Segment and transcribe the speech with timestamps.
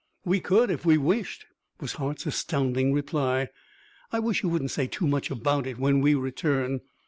[0.25, 1.45] "We could, if we wished,"
[1.79, 3.49] was Hart's astounding reply;
[4.11, 6.81] "I wish you wouldn't say too much about it when we return.